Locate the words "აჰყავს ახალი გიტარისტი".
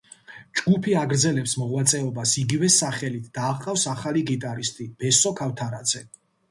3.53-4.93